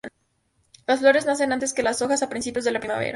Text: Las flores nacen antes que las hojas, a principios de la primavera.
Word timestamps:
Las 0.87 0.99
flores 1.01 1.27
nacen 1.27 1.53
antes 1.53 1.73
que 1.75 1.83
las 1.83 2.01
hojas, 2.01 2.23
a 2.23 2.29
principios 2.29 2.65
de 2.65 2.71
la 2.71 2.79
primavera. 2.79 3.09